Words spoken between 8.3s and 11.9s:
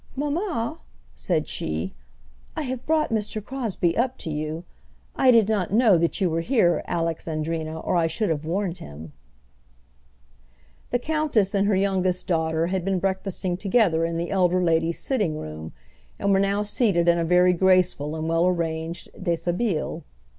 have warned him." The countess and her